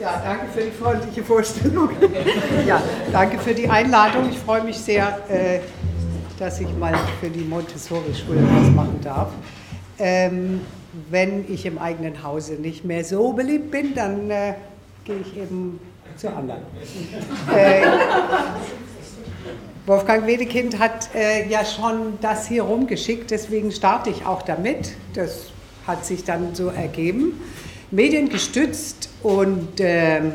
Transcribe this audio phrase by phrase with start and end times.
[0.00, 1.90] Ja, danke für die freundliche Vorstellung.
[2.66, 4.30] Ja, danke für die Einladung.
[4.30, 5.58] Ich freue mich sehr, äh,
[6.38, 9.32] dass ich mal für die Montessori-Schule was machen darf.
[9.98, 10.60] Ähm,
[11.10, 14.54] wenn ich im eigenen Hause nicht mehr so beliebt bin, dann äh,
[15.04, 15.80] gehe ich eben
[16.16, 16.62] zu anderen.
[17.52, 17.82] Äh,
[19.84, 21.08] Wolfgang Wedekind hat
[21.48, 24.92] ja schon das hier rumgeschickt, deswegen starte ich auch damit.
[25.14, 25.46] Das
[25.86, 27.40] hat sich dann so ergeben.
[27.90, 30.32] Mediengestützt und ähm,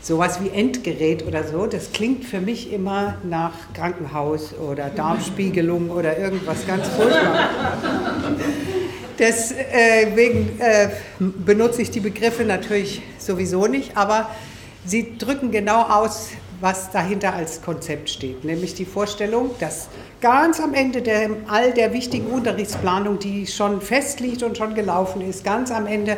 [0.00, 6.18] sowas wie Endgerät oder so, das klingt für mich immer nach Krankenhaus oder Darmspiegelung oder
[6.18, 7.48] irgendwas ganz furchtbar.
[9.18, 14.30] Deswegen äh, benutze ich die Begriffe natürlich sowieso nicht, aber
[14.84, 19.88] sie drücken genau aus, was dahinter als Konzept steht, nämlich die Vorstellung, dass
[20.20, 25.44] ganz am Ende der, all der wichtigen Unterrichtsplanung, die schon festliegt und schon gelaufen ist,
[25.44, 26.16] ganz am Ende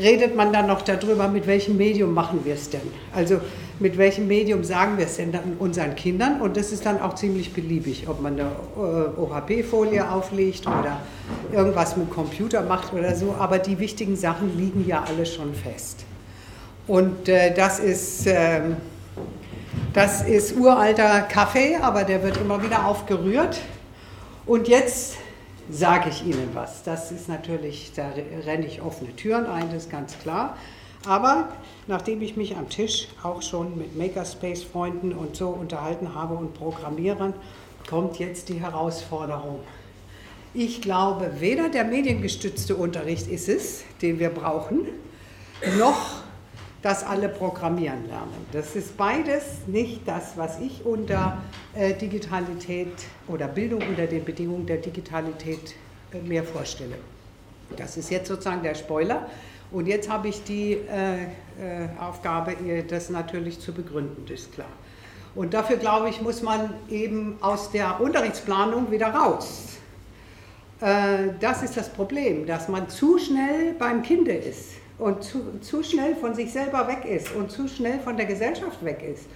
[0.00, 2.80] redet man dann noch darüber, mit welchem Medium machen wir es denn?
[3.14, 3.40] Also
[3.78, 6.40] mit welchem Medium sagen wir es denn dann unseren Kindern?
[6.40, 11.00] Und das ist dann auch ziemlich beliebig, ob man eine äh, OHP-Folie auflegt oder
[11.52, 13.34] irgendwas mit Computer macht oder so.
[13.38, 16.04] Aber die wichtigen Sachen liegen ja alle schon fest.
[16.86, 18.26] Und äh, das ist...
[18.26, 18.60] Äh,
[19.92, 23.60] das ist uralter Kaffee, aber der wird immer wieder aufgerührt.
[24.46, 25.16] Und jetzt
[25.70, 26.82] sage ich Ihnen was.
[26.82, 28.10] Das ist natürlich, da
[28.46, 30.56] renne ich offene Türen ein, das ist ganz klar.
[31.06, 31.48] Aber
[31.86, 37.32] nachdem ich mich am Tisch auch schon mit Makerspace-Freunden und so unterhalten habe und Programmierern,
[37.88, 39.60] kommt jetzt die Herausforderung.
[40.52, 44.80] Ich glaube, weder der mediengestützte Unterricht ist es, den wir brauchen,
[45.78, 46.19] noch
[46.82, 48.46] dass alle programmieren lernen.
[48.52, 51.38] Das ist beides nicht das, was ich unter
[51.74, 52.92] äh, Digitalität
[53.28, 55.74] oder Bildung unter den Bedingungen der Digitalität
[56.12, 56.96] äh, mir vorstelle.
[57.76, 59.28] Das ist jetzt sozusagen der Spoiler.
[59.70, 62.56] Und jetzt habe ich die äh, äh Aufgabe,
[62.88, 64.66] das natürlich zu begründen, ist klar.
[65.36, 69.78] Und dafür, glaube ich, muss man eben aus der Unterrichtsplanung wieder raus.
[70.80, 75.82] Äh, das ist das Problem, dass man zu schnell beim Kinde ist und zu, zu
[75.82, 79.26] schnell von sich selber weg ist und zu schnell von der Gesellschaft weg ist.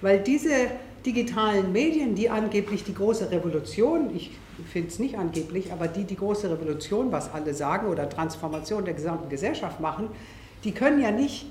[0.00, 0.68] Weil diese
[1.04, 4.32] digitalen Medien, die angeblich die große Revolution, ich
[4.72, 8.94] finde es nicht angeblich, aber die die große Revolution, was alle sagen, oder Transformation der
[8.94, 10.08] gesamten Gesellschaft machen,
[10.64, 11.46] die können ja nicht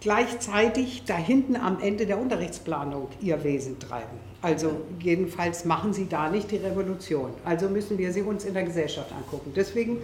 [0.00, 4.18] gleichzeitig da hinten am Ende der Unterrichtsplanung ihr Wesen treiben.
[4.42, 7.30] Also jedenfalls machen sie da nicht die Revolution.
[7.44, 9.52] Also müssen wir sie uns in der Gesellschaft angucken.
[9.56, 9.98] Deswegen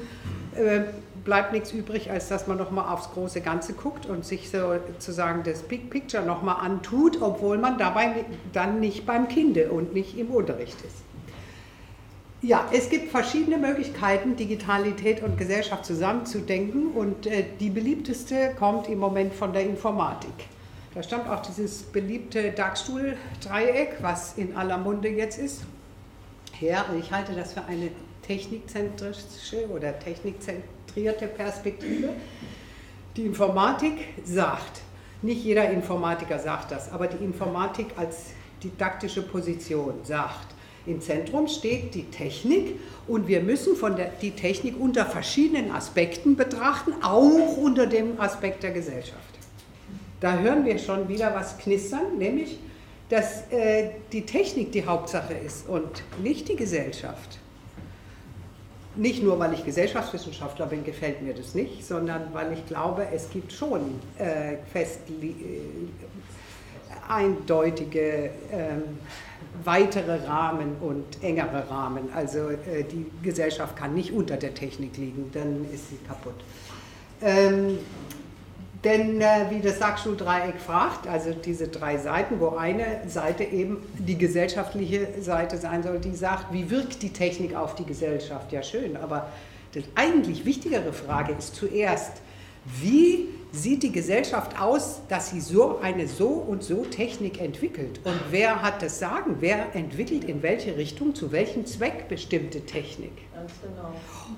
[0.57, 0.81] äh,
[1.25, 5.63] bleibt nichts übrig, als dass man nochmal aufs große Ganze guckt und sich sozusagen das
[5.63, 10.81] Big Picture nochmal antut, obwohl man dabei dann nicht beim Kinde und nicht im Unterricht
[10.81, 10.97] ist.
[12.45, 18.99] Ja, es gibt verschiedene Möglichkeiten, Digitalität und Gesellschaft zusammenzudenken und äh, die beliebteste kommt im
[18.99, 20.35] Moment von der Informatik.
[20.93, 25.63] Da stammt auch dieses beliebte Dagstuhl-Dreieck, was in aller Munde jetzt ist,
[26.59, 26.85] her.
[26.99, 27.91] Ich halte das für eine
[28.23, 29.99] technikzentrische oder
[30.93, 32.11] technikzentrierte Perspektive.
[33.17, 33.93] Die Informatik
[34.25, 34.81] sagt,
[35.23, 38.31] nicht jeder Informatiker sagt das, aber die Informatik als
[38.63, 40.55] didaktische Position sagt,
[40.85, 46.35] im Zentrum steht die Technik und wir müssen von der, die Technik unter verschiedenen Aspekten
[46.35, 49.21] betrachten, auch unter dem Aspekt der Gesellschaft.
[50.21, 52.59] Da hören wir schon wieder was knistern, nämlich,
[53.11, 57.39] dass äh, die Technik die Hauptsache ist und nicht die Gesellschaft
[58.95, 63.31] nicht nur, weil ich Gesellschaftswissenschaftler bin, gefällt mir das nicht, sondern weil ich glaube, es
[63.31, 65.61] gibt schon äh, fest, äh,
[67.09, 68.31] eindeutige äh,
[69.65, 72.09] weitere Rahmen und engere Rahmen.
[72.15, 76.35] Also äh, die Gesellschaft kann nicht unter der Technik liegen, dann ist sie kaputt.
[77.23, 77.79] Ähm,
[78.85, 84.19] denn äh, wie das Sackstuhl-Dreieck fragt, also diese drei Seiten, wo eine Seite eben die
[84.19, 88.51] gesellschaftliche Seite sein soll, die sagt, wie wirkt die Technik auf die Gesellschaft?
[88.51, 89.29] Ja, schön, aber
[89.75, 92.21] die eigentlich wichtigere Frage ist zuerst,
[92.81, 98.01] wie sieht die Gesellschaft aus, dass sie so eine so und so Technik entwickelt?
[98.05, 99.37] Und wer hat das Sagen?
[99.41, 103.13] Wer entwickelt in welche Richtung, zu welchem Zweck bestimmte Technik?
[103.35, 103.93] Ganz genau.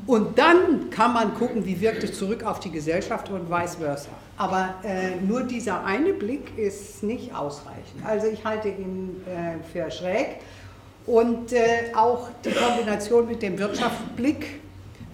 [0.07, 4.11] Und dann kann man gucken, wie wirkt es zurück auf die Gesellschaft und vice versa.
[4.37, 8.05] Aber äh, nur dieser eine Blick ist nicht ausreichend.
[8.05, 10.39] Also ich halte ihn äh, für schräg.
[11.07, 14.61] Und äh, auch die Kombination mit dem Wirtschaftsblick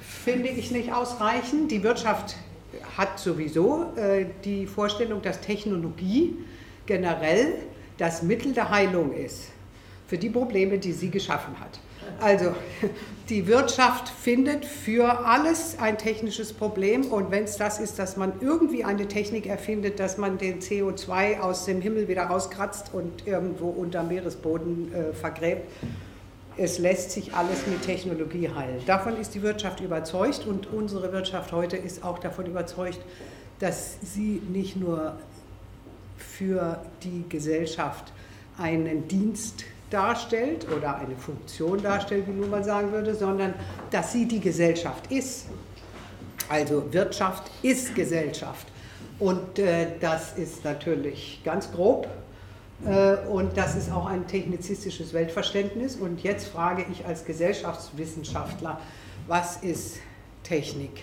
[0.00, 1.70] finde ich nicht ausreichend.
[1.70, 2.36] Die Wirtschaft
[2.96, 6.34] hat sowieso äh, die Vorstellung, dass Technologie
[6.86, 7.54] generell
[7.98, 9.48] das Mittel der Heilung ist
[10.06, 11.78] für die Probleme, die sie geschaffen hat.
[12.20, 12.54] Also
[13.28, 18.32] die Wirtschaft findet für alles ein technisches Problem und wenn es das ist, dass man
[18.40, 23.68] irgendwie eine Technik erfindet, dass man den CO2 aus dem Himmel wieder rauskratzt und irgendwo
[23.68, 25.68] unter Meeresboden äh, vergräbt,
[26.56, 28.80] es lässt sich alles mit Technologie heilen.
[28.86, 33.00] Davon ist die Wirtschaft überzeugt und unsere Wirtschaft heute ist auch davon überzeugt,
[33.60, 35.16] dass sie nicht nur
[36.18, 38.12] für die Gesellschaft
[38.58, 43.54] einen Dienst darstellt oder eine Funktion darstellt, wie nun mal sagen würde, sondern
[43.90, 45.46] dass sie die Gesellschaft ist.
[46.48, 48.66] Also Wirtschaft ist Gesellschaft.
[49.18, 52.08] Und äh, das ist natürlich ganz grob
[52.84, 55.96] äh, und das ist auch ein technizistisches Weltverständnis.
[55.96, 58.80] Und jetzt frage ich als Gesellschaftswissenschaftler,
[59.26, 59.98] was ist
[60.42, 61.02] Technik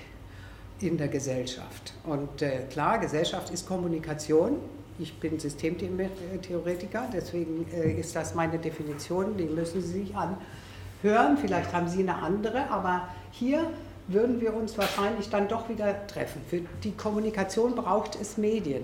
[0.80, 1.94] in der Gesellschaft?
[2.04, 4.58] Und äh, klar, Gesellschaft ist Kommunikation.
[5.00, 11.38] Ich bin Systemtheoretiker, deswegen äh, ist das meine Definition, die müssen Sie sich anhören.
[11.38, 13.70] Vielleicht haben Sie eine andere, aber hier
[14.08, 16.42] würden wir uns wahrscheinlich dann doch wieder treffen.
[16.50, 18.84] Für die Kommunikation braucht es Medien.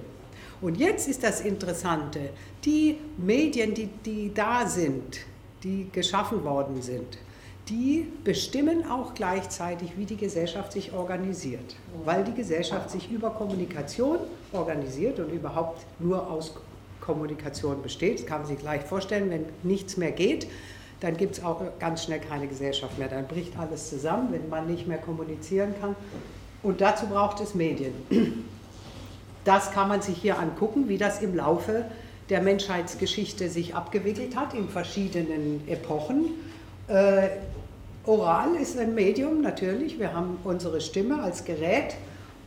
[0.62, 2.30] Und jetzt ist das Interessante,
[2.64, 5.20] die Medien, die, die da sind,
[5.64, 7.18] die geschaffen worden sind,
[7.70, 11.76] die bestimmen auch gleichzeitig, wie die Gesellschaft sich organisiert.
[12.04, 14.20] Weil die Gesellschaft sich über Kommunikation
[14.52, 16.56] organisiert und überhaupt nur aus
[17.00, 18.20] Kommunikation besteht.
[18.20, 20.48] Das kann man sich gleich vorstellen, wenn nichts mehr geht,
[21.04, 23.10] dann gibt es auch ganz schnell keine Gesellschaft mehr.
[23.10, 25.98] Dann bricht alles zusammen, wenn man nicht mehr kommunizieren kann.
[26.64, 27.94] Und dazu braucht es Medien.
[29.44, 31.86] Das kann man sich hier angucken, wie das im Laufe
[32.30, 36.30] der Menschheitsgeschichte sich abgewickelt hat in verschiedenen Epochen.
[36.88, 37.30] Äh,
[38.06, 41.96] oral ist ein Medium natürlich, wir haben unsere Stimme als Gerät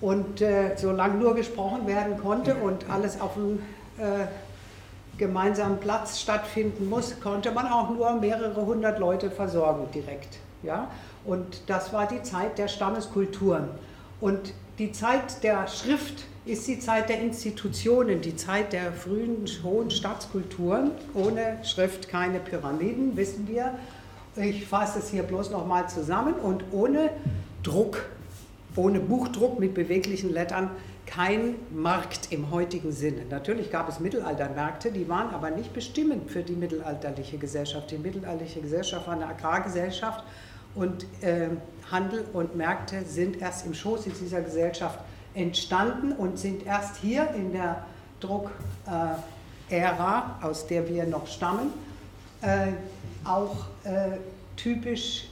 [0.00, 3.60] und äh, solange nur gesprochen werden konnte und alles auf einem
[3.98, 4.26] äh,
[5.16, 10.38] gemeinsamen Platz stattfinden muss, konnte man auch nur mehrere hundert Leute versorgen direkt.
[10.62, 10.90] Ja?
[11.24, 13.68] Und das war die Zeit der Stammeskulturen.
[14.20, 19.90] Und die Zeit der Schrift ist die Zeit der Institutionen, die Zeit der frühen hohen
[19.90, 20.90] Staatskulturen.
[21.14, 23.74] Ohne Schrift keine Pyramiden, wissen wir.
[24.36, 26.34] Ich fasse es hier bloß nochmal zusammen.
[26.34, 27.10] Und ohne
[27.62, 28.04] Druck,
[28.74, 30.70] ohne Buchdruck mit beweglichen Lettern,
[31.06, 33.22] kein Markt im heutigen Sinne.
[33.30, 37.90] Natürlich gab es Mittelaltermärkte, die waren aber nicht bestimmend für die mittelalterliche Gesellschaft.
[37.90, 40.24] Die mittelalterliche Gesellschaft war eine Agrargesellschaft
[40.74, 41.48] und äh,
[41.90, 44.98] Handel und Märkte sind erst im Schoß dieser Gesellschaft
[45.34, 47.86] entstanden und sind erst hier in der
[48.20, 48.50] Druckära,
[50.42, 51.72] aus der wir noch stammen,
[52.42, 52.72] äh,
[53.24, 53.54] auch
[53.84, 54.18] äh,
[54.56, 55.28] typisch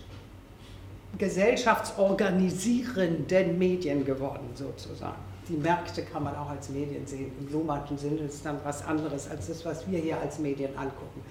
[1.19, 5.19] gesellschaftsorganisierenden Medien geworden, sozusagen.
[5.49, 7.31] Die Märkte kann man auch als Medien sehen.
[7.39, 10.77] Im Luhmannschen Sinne ist es dann was anderes als das, was wir hier als Medien
[10.77, 11.23] angucken.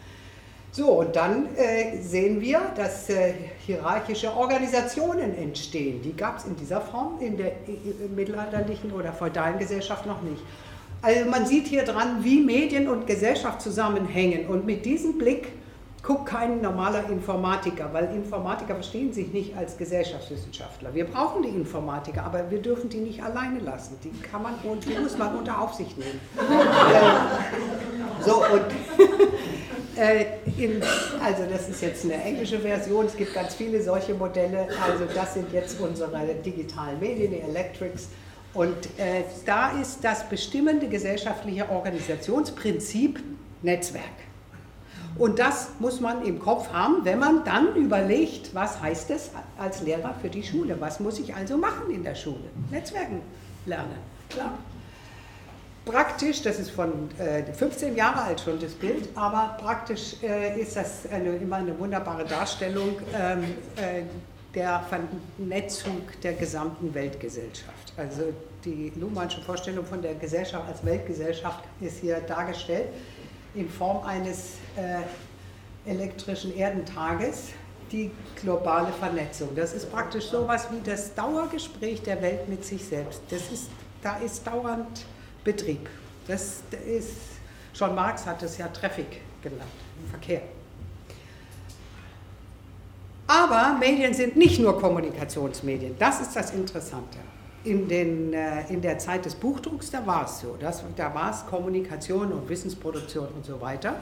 [0.72, 3.34] So, und dann äh, sehen wir, dass äh,
[3.66, 6.02] hierarchische Organisationen entstehen.
[6.02, 7.52] Die gab es in dieser Form in der
[8.16, 10.42] mittelalterlichen oder feudalen Gesellschaft noch nicht.
[11.04, 14.48] Also man sieht hier dran, wie Medien und Gesellschaft zusammenhängen.
[14.48, 15.50] Und mit diesem Blick
[16.04, 20.94] guckt kein normaler Informatiker, weil Informatiker verstehen sich nicht als Gesellschaftswissenschaftler.
[20.94, 23.98] Wir brauchen die Informatiker, aber wir dürfen die nicht alleine lassen.
[24.04, 26.20] Die kann man und die muss man unter Aufsicht nehmen.
[28.22, 28.66] so, und
[29.96, 30.26] Äh,
[30.58, 30.82] in,
[31.24, 34.68] also das ist jetzt eine englische Version, es gibt ganz viele solche Modelle.
[34.82, 38.10] Also das sind jetzt unsere digitalen Medien, die Electrics.
[38.54, 43.20] Und äh, da ist das bestimmende gesellschaftliche Organisationsprinzip
[43.62, 44.33] Netzwerk.
[45.18, 49.82] Und das muss man im Kopf haben, wenn man dann überlegt, was heißt es als
[49.82, 50.80] Lehrer für die Schule?
[50.80, 52.50] Was muss ich also machen in der Schule?
[52.72, 53.22] Netzwerken
[53.66, 53.98] lernen,
[54.30, 54.54] klar
[55.86, 60.76] praktisch, das ist von äh, 15 Jahre alt schon das Bild, aber praktisch äh, ist
[60.76, 63.44] das eine, immer eine wunderbare Darstellung ähm,
[63.76, 64.04] äh,
[64.56, 67.94] der Vernetzung der gesamten Weltgesellschaft.
[67.98, 72.88] Also die Luhmannsche Vorstellung von der Gesellschaft als Weltgesellschaft ist hier dargestellt
[73.56, 77.50] in Form eines äh, elektrischen Erdentages,
[77.92, 79.50] die globale Vernetzung.
[79.56, 83.22] Das ist praktisch so etwas wie das Dauergespräch der Welt mit sich selbst.
[83.30, 83.70] Das ist,
[84.02, 85.06] da ist dauernd
[85.44, 85.90] Betrieb.
[86.28, 87.12] Das ist,
[87.74, 89.64] schon Marx hat es ja Traffic genannt,
[90.10, 90.42] Verkehr.
[93.28, 97.18] Aber Medien sind nicht nur Kommunikationsmedien, das ist das Interessante.
[97.64, 101.32] In, den, äh, in der Zeit des Buchdrucks, da war es so, das, da war
[101.32, 103.96] es Kommunikation und Wissensproduktion und so weiter.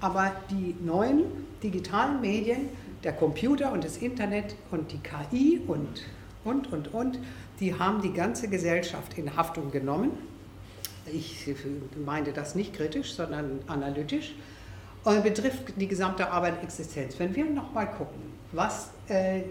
[0.00, 1.24] Aber die neuen
[1.62, 2.68] digitalen Medien,
[3.02, 6.04] der Computer und das Internet und die KI und,
[6.44, 7.18] und, und, und,
[7.58, 10.12] die haben die ganze Gesellschaft in Haftung genommen
[11.12, 11.46] ich
[12.04, 14.34] meine das nicht kritisch, sondern analytisch.
[15.02, 17.18] und betrifft die gesamte Arbeit und Existenz.
[17.18, 18.20] Wenn wir nochmal gucken,
[18.52, 19.42] was, äh,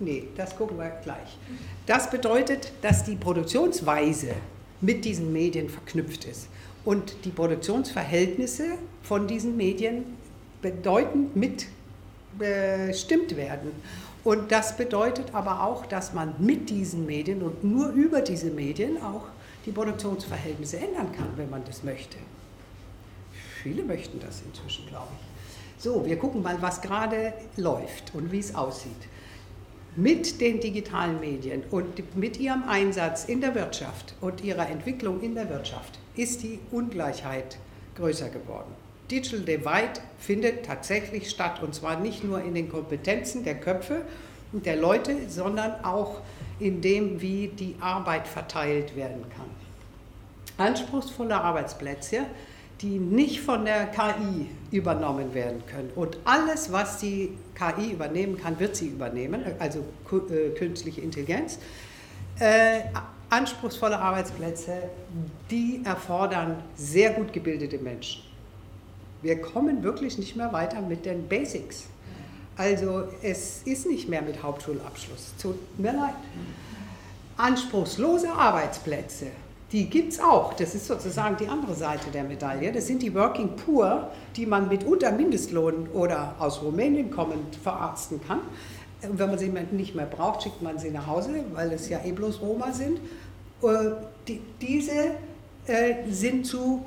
[0.00, 1.38] nee, das gucken wir gleich.
[1.86, 4.34] Das bedeutet, dass die Produktionsweise
[4.80, 6.48] mit diesen Medien verknüpft ist
[6.84, 10.04] und die Produktionsverhältnisse von diesen Medien
[10.62, 13.72] bedeutend mitbestimmt werden.
[14.24, 19.00] Und das bedeutet aber auch, dass man mit diesen Medien und nur über diese Medien
[19.02, 19.26] auch
[19.64, 22.18] die Produktionsverhältnisse ändern kann, wenn man das möchte.
[23.62, 25.82] Viele möchten das inzwischen, glaube ich.
[25.82, 29.08] So, wir gucken mal, was gerade läuft und wie es aussieht.
[30.00, 35.34] Mit den digitalen Medien und mit ihrem Einsatz in der Wirtschaft und ihrer Entwicklung in
[35.34, 37.58] der Wirtschaft ist die Ungleichheit
[37.96, 38.70] größer geworden.
[39.10, 44.02] Digital Divide findet tatsächlich statt und zwar nicht nur in den Kompetenzen der Köpfe
[44.52, 46.20] und der Leute, sondern auch
[46.60, 49.50] in dem, wie die Arbeit verteilt werden kann.
[50.64, 52.18] Anspruchsvolle Arbeitsplätze
[52.80, 55.90] die nicht von der KI übernommen werden können.
[55.96, 59.80] Und alles, was die KI übernehmen kann, wird sie übernehmen, also
[60.12, 61.58] äh, künstliche Intelligenz.
[62.38, 62.80] Äh,
[63.30, 64.72] anspruchsvolle Arbeitsplätze,
[65.50, 68.22] die erfordern sehr gut gebildete Menschen.
[69.22, 71.86] Wir kommen wirklich nicht mehr weiter mit den Basics.
[72.56, 75.34] Also es ist nicht mehr mit Hauptschulabschluss.
[75.40, 76.14] Tut mir leid.
[77.36, 79.26] Anspruchslose Arbeitsplätze
[79.72, 80.54] die gibt es auch.
[80.54, 82.72] Das ist sozusagen die andere Seite der Medaille.
[82.72, 88.20] Das sind die Working Poor, die man mit unter Mindestlohn oder aus Rumänien kommend verarzten
[88.26, 88.40] kann.
[89.02, 92.00] Und wenn man sie nicht mehr braucht, schickt man sie nach Hause, weil es ja
[92.04, 92.98] eh bloß Roma sind.
[93.62, 93.90] Äh,
[94.26, 95.12] die, diese
[95.66, 96.84] äh, sind zu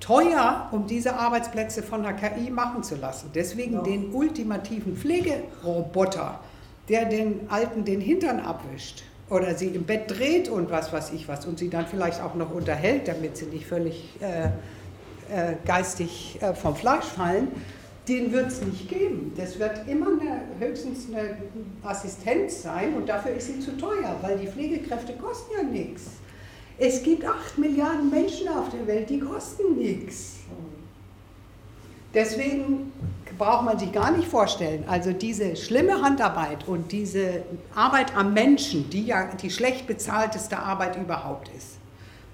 [0.00, 3.30] teuer, um diese Arbeitsplätze von der KI machen zu lassen.
[3.34, 3.82] Deswegen ja.
[3.82, 6.40] den ultimativen Pflegeroboter,
[6.88, 11.28] der den Alten den Hintern abwischt oder sie im Bett dreht und was weiß ich
[11.28, 14.44] was und sie dann vielleicht auch noch unterhält, damit sie nicht völlig äh,
[15.34, 17.48] äh, geistig äh, vom Fleisch fallen,
[18.08, 19.32] den wird es nicht geben.
[19.36, 21.36] Das wird immer eine, höchstens eine
[21.82, 26.02] Assistenz sein und dafür ist sie zu teuer, weil die Pflegekräfte kosten ja nichts.
[26.76, 30.40] Es gibt acht Milliarden Menschen auf der Welt, die kosten nichts.
[32.14, 32.92] Deswegen
[33.38, 34.84] braucht man sich gar nicht vorstellen.
[34.86, 37.42] Also diese schlimme Handarbeit und diese
[37.74, 41.78] Arbeit am Menschen, die ja die schlecht bezahlteste Arbeit überhaupt ist,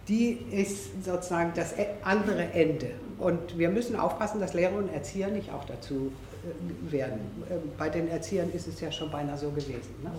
[0.09, 2.91] die ist sozusagen das e-, andere Ende.
[3.19, 6.11] Und wir müssen aufpassen, dass Lehrer und Erzieher nicht auch dazu
[6.43, 7.21] äh, werden.
[7.51, 9.95] Ähm, bei den Erziehern ist es ja schon beinahe so gewesen.
[10.03, 10.11] Ne?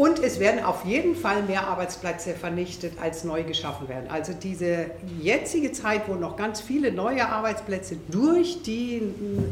[0.00, 4.08] Und es werden auf jeden Fall mehr Arbeitsplätze vernichtet, als neu geschaffen werden.
[4.08, 4.86] Also diese
[5.20, 9.02] jetzige Zeit, wo noch ganz viele neue Arbeitsplätze durch die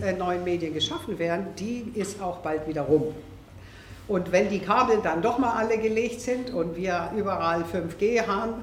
[0.03, 3.15] äh, neuen Medien geschaffen werden, die ist auch bald wieder rum.
[4.09, 8.55] Und wenn die Kabel dann doch mal alle gelegt sind und wir überall 5G haben,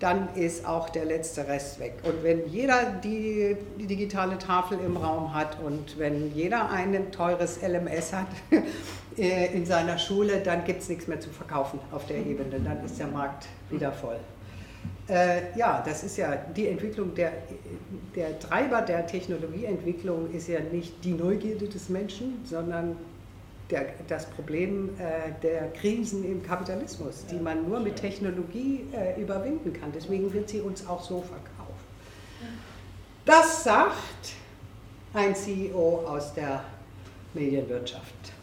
[0.00, 1.94] dann ist auch der letzte Rest weg.
[2.02, 7.60] Und wenn jeder die, die, digitale Tafel im Raum hat und wenn jeder ein teures
[7.62, 8.26] LMS hat,
[9.16, 12.84] Äh, in seiner Schule, dann gibt es nichts mehr zu verkaufen auf der Ebene, dann
[12.84, 14.16] ist der Markt wieder voll.
[15.08, 17.32] Äh, ja, das ist ja die Entwicklung, der,
[18.16, 22.96] der Treiber der Technologieentwicklung ist ja nicht die Neugierde des Menschen, sondern
[23.70, 29.72] der, das Problem äh, der Krisen im Kapitalismus, die man nur mit Technologie äh, überwinden
[29.72, 29.90] kann.
[29.92, 31.50] Deswegen wird sie uns auch so verkauft.
[33.24, 34.34] Das sagt
[35.14, 36.62] ein CEO aus der
[37.32, 38.33] Medienwirtschaft.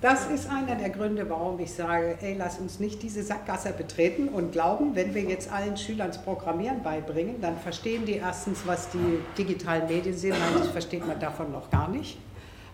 [0.00, 4.28] Das ist einer der Gründe, warum ich sage, ey, lass uns nicht diese Sackgasse betreten
[4.28, 8.90] und glauben, wenn wir jetzt allen Schülern das Programmieren beibringen, dann verstehen die erstens, was
[8.90, 12.16] die digitalen Medien sind, das versteht man davon noch gar nicht.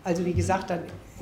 [0.04, 0.80] Also wie gesagt, dann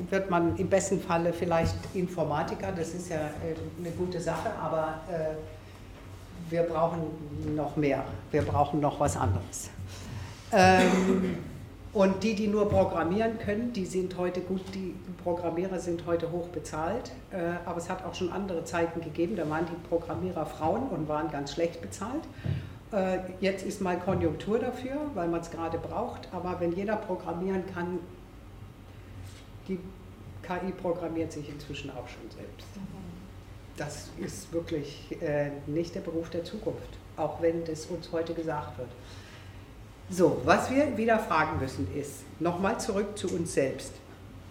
[0.09, 4.99] wird man im besten Falle vielleicht Informatiker, das ist ja äh, eine gute Sache, aber
[5.09, 9.69] äh, wir brauchen noch mehr, wir brauchen noch was anderes.
[10.51, 11.37] Ähm,
[11.93, 16.47] und die, die nur programmieren können, die sind heute gut, die Programmierer sind heute hoch
[16.47, 17.11] bezahlt.
[17.31, 21.07] Äh, aber es hat auch schon andere Zeiten gegeben, da waren die Programmierer Frauen und
[21.07, 22.23] waren ganz schlecht bezahlt.
[22.91, 26.27] Äh, jetzt ist mal Konjunktur dafür, weil man es gerade braucht.
[26.31, 27.99] Aber wenn jeder programmieren kann,
[29.67, 29.79] die
[30.41, 32.67] KI programmiert sich inzwischen auch schon selbst.
[33.77, 38.77] Das ist wirklich äh, nicht der Beruf der Zukunft, auch wenn das uns heute gesagt
[38.77, 38.89] wird.
[40.09, 43.93] So, was wir wieder fragen müssen ist, nochmal zurück zu uns selbst.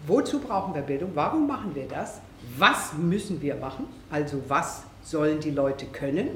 [0.07, 1.11] Wozu brauchen wir Bildung?
[1.13, 2.19] Warum machen wir das?
[2.57, 3.85] Was müssen wir machen?
[4.09, 6.29] Also was sollen die Leute können?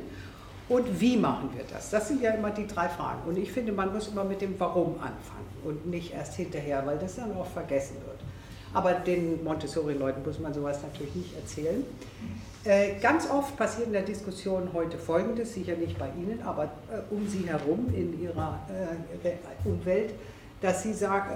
[0.70, 1.90] Und wie machen wir das?
[1.90, 3.28] Das sind ja immer die drei Fragen.
[3.28, 6.98] Und ich finde, man muss immer mit dem Warum anfangen und nicht erst hinterher, weil
[6.98, 8.20] das dann auch vergessen wird.
[8.74, 11.84] Aber den Montessori-Leuten muss man sowas natürlich nicht erzählen.
[12.68, 17.00] Äh, ganz oft passiert in der Diskussion heute Folgendes, sicher nicht bei Ihnen, aber äh,
[17.10, 18.60] um Sie herum in Ihrer
[19.24, 19.30] äh,
[19.66, 20.14] Umwelt,
[20.60, 21.30] dass, sie sagen,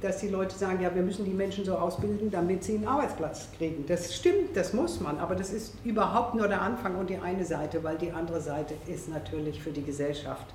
[0.00, 3.48] dass die Leute sagen, ja, wir müssen die Menschen so ausbilden, damit sie einen Arbeitsplatz
[3.56, 3.84] kriegen.
[3.86, 7.44] Das stimmt, das muss man, aber das ist überhaupt nur der Anfang und die eine
[7.44, 10.46] Seite, weil die andere Seite ist natürlich für die Gesellschaft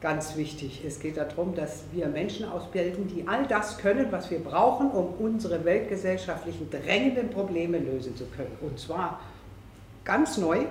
[0.00, 0.82] ganz wichtig.
[0.86, 5.14] Es geht darum, dass wir Menschen ausbilden, die all das können, was wir brauchen, um
[5.18, 8.56] unsere weltgesellschaftlichen drängenden Probleme lösen zu können.
[8.60, 9.20] Und zwar
[10.04, 10.66] ganz neu,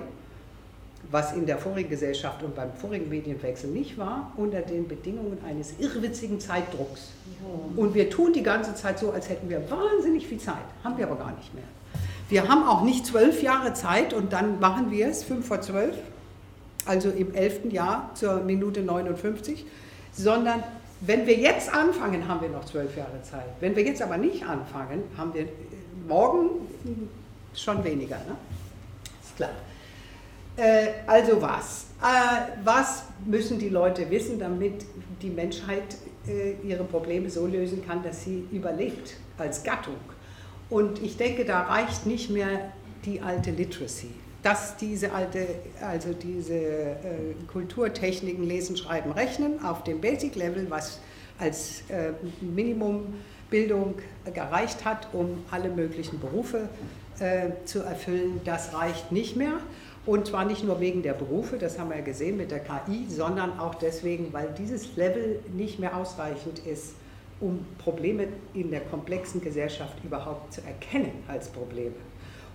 [1.10, 5.74] was in der vorigen Gesellschaft und beim vorigen Medienwechsel nicht war, unter den Bedingungen eines
[5.78, 7.10] irrwitzigen Zeitdrucks.
[7.76, 11.06] Und wir tun die ganze Zeit so, als hätten wir wahnsinnig viel Zeit, haben wir
[11.06, 11.64] aber gar nicht mehr.
[12.28, 15.96] Wir haben auch nicht zwölf Jahre Zeit und dann machen wir es, fünf vor zwölf,
[16.86, 19.66] also im elften Jahr zur Minute 59,
[20.12, 20.62] sondern
[21.00, 23.44] wenn wir jetzt anfangen, haben wir noch zwölf Jahre Zeit.
[23.60, 25.46] Wenn wir jetzt aber nicht anfangen, haben wir
[26.08, 26.48] morgen
[27.54, 28.16] schon weniger.
[28.16, 28.36] Ne?
[29.36, 29.50] Klar.
[30.56, 31.86] Äh, also was?
[32.02, 34.84] Äh, was müssen die Leute wissen, damit
[35.20, 35.96] die Menschheit
[36.28, 39.96] äh, ihre Probleme so lösen kann, dass sie überlebt als Gattung?
[40.70, 42.72] Und ich denke, da reicht nicht mehr
[43.04, 44.10] die alte Literacy.
[44.42, 45.46] Dass diese alte,
[45.80, 46.96] also diese äh,
[47.50, 51.00] Kulturtechniken Lesen, Schreiben, Rechnen auf dem Basic Level, was
[51.38, 53.94] als äh, Minimumbildung
[54.32, 56.68] gereicht hat, um alle möglichen Berufe
[57.20, 59.54] äh, zu erfüllen, das reicht nicht mehr.
[60.06, 63.06] Und zwar nicht nur wegen der Berufe, das haben wir ja gesehen mit der KI,
[63.08, 66.94] sondern auch deswegen, weil dieses Level nicht mehr ausreichend ist,
[67.40, 71.94] um Probleme in der komplexen Gesellschaft überhaupt zu erkennen als Probleme.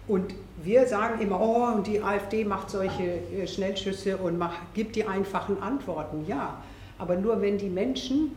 [0.07, 4.95] Und wir sagen immer, oh, und die AfD macht solche äh, Schnellschüsse und macht, gibt
[4.95, 6.25] die einfachen Antworten.
[6.27, 6.61] Ja,
[6.97, 8.31] aber nur wenn die Menschen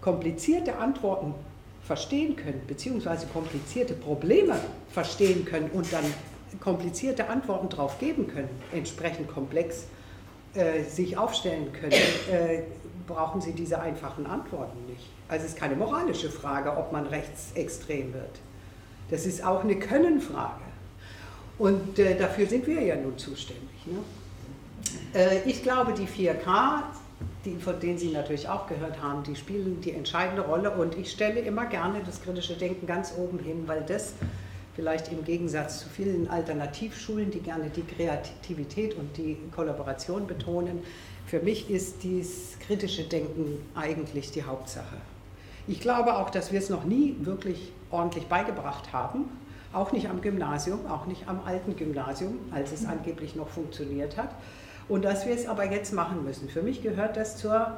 [0.00, 1.34] komplizierte Antworten
[1.86, 4.56] verstehen können, beziehungsweise komplizierte Probleme
[4.90, 6.04] verstehen können und dann
[6.60, 9.84] komplizierte Antworten darauf geben können, entsprechend komplex
[10.54, 12.62] äh, sich aufstellen können, äh,
[13.06, 15.06] brauchen sie diese einfachen Antworten nicht.
[15.28, 18.40] Also es ist keine moralische Frage, ob man rechtsextrem wird.
[19.10, 20.62] Das ist auch eine Könnenfrage.
[21.58, 23.86] Und äh, dafür sind wir ja nun zuständig.
[23.86, 23.98] Ne?
[25.14, 26.82] Äh, ich glaube, die 4K,
[27.46, 30.72] die, von denen Sie natürlich auch gehört haben, die spielen die entscheidende Rolle.
[30.72, 34.14] Und ich stelle immer gerne das kritische Denken ganz oben hin, weil das
[34.74, 40.80] vielleicht im Gegensatz zu vielen Alternativschulen, die gerne die Kreativität und die Kollaboration betonen,
[41.24, 44.96] für mich ist dieses kritische Denken eigentlich die Hauptsache.
[45.66, 49.24] Ich glaube auch, dass wir es noch nie wirklich ordentlich beigebracht haben,
[49.72, 54.30] auch nicht am Gymnasium, auch nicht am alten Gymnasium, als es angeblich noch funktioniert hat,
[54.88, 56.48] und dass wir es aber jetzt machen müssen.
[56.48, 57.76] Für mich gehört das zur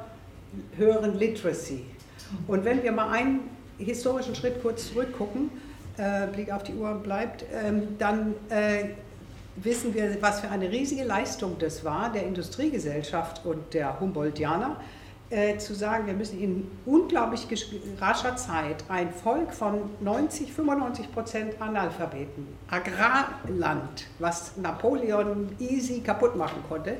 [0.77, 1.85] höheren Literacy.
[2.47, 3.41] Und wenn wir mal einen
[3.77, 5.49] historischen Schritt kurz zurückgucken,
[5.97, 8.89] äh, Blick auf die Uhr bleibt, ähm, dann äh,
[9.55, 14.77] wissen wir, was für eine riesige Leistung das war, der Industriegesellschaft und der Humboldtianer,
[15.29, 17.47] äh, zu sagen, wir müssen in unglaublich
[17.99, 26.63] rascher Zeit ein Volk von 90, 95 Prozent Analphabeten, Agrarland, was Napoleon easy kaputt machen
[26.67, 26.97] konnte,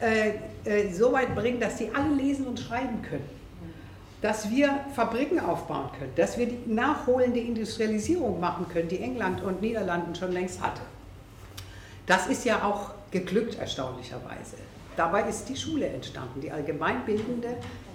[0.00, 0.32] äh,
[0.64, 3.36] äh, so weit bringen, dass sie alle lesen und schreiben können
[4.22, 9.60] dass wir Fabriken aufbauen können, dass wir die nachholende Industrialisierung machen können, die England und
[9.60, 10.80] Niederlanden schon längst hatte.
[12.06, 14.56] Das ist ja auch geglückt, erstaunlicherweise.
[14.96, 17.48] Dabei ist die Schule entstanden, die allgemeinbildende,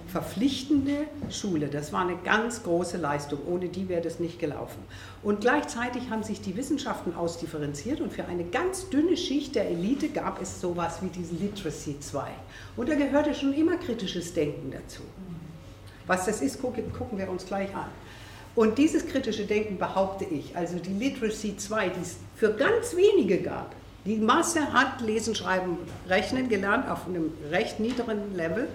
[0.06, 1.66] verpflichtende Schule.
[1.66, 4.78] Das war eine ganz große Leistung, ohne die wäre das nicht gelaufen.
[5.22, 10.10] Und gleichzeitig haben sich die Wissenschaften ausdifferenziert und für eine ganz dünne Schicht der Elite
[10.10, 12.28] gab es sowas wie diesen Literacy 2.
[12.76, 15.02] Und da gehörte schon immer kritisches Denken dazu.
[16.06, 16.84] Was das ist, gucken,
[17.18, 17.88] wir uns gleich an.
[18.54, 23.38] Und dieses kritische Denken behaupte ich, also die Literacy 2, die es für ganz wenige
[23.38, 23.74] gab.
[24.04, 28.66] Die Masse hat Lesen, Schreiben, Rechnen gelernt auf einem recht niedrigen Level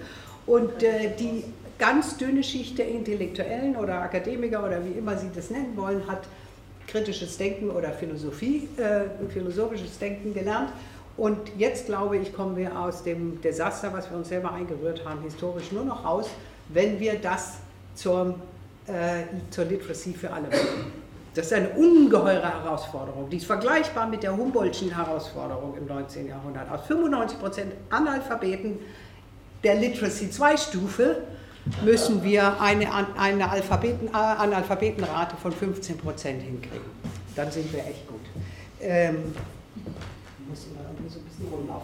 [0.46, 1.44] und äh, die
[1.78, 6.22] ganz dünne Schicht der Intellektuellen oder Akademiker oder wie immer sie das nennen wollen, hat
[6.86, 10.70] kritisches Denken oder Philosophie, äh, philosophisches Denken gelernt.
[11.18, 15.22] Und jetzt glaube ich, kommen wir aus dem Desaster, was wir uns selber eingerührt haben,
[15.22, 16.30] historisch nur noch raus,
[16.68, 17.58] wenn wir das
[17.94, 18.36] zur,
[18.86, 21.07] äh, zur Literacy für alle machen.
[21.38, 23.30] Das ist eine ungeheure Herausforderung.
[23.30, 26.26] Die ist vergleichbar mit der Humboldtschen Herausforderung im 19.
[26.26, 26.68] Jahrhundert.
[26.68, 28.80] Aus 95 Prozent Analphabeten
[29.62, 31.22] der Literacy 2-Stufe
[31.84, 36.90] müssen wir eine, eine Alphabeten, Analphabetenrate von 15 Prozent hinkriegen.
[37.36, 38.22] Dann sind wir echt gut.
[38.80, 39.32] Ähm.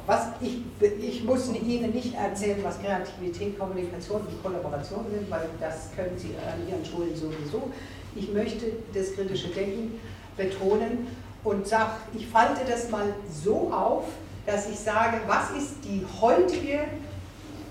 [0.06, 0.62] Was ich,
[1.00, 6.34] ich muss Ihnen nicht erzählen, was Kreativität, Kommunikation und Kollaboration sind, weil das können Sie
[6.38, 7.70] an Ihren Schulen sowieso.
[8.16, 10.00] Ich möchte das kritische Denken
[10.37, 11.09] betonen
[11.42, 14.05] und sage, ich falte das mal so auf,
[14.46, 16.85] dass ich sage, was ist die heutige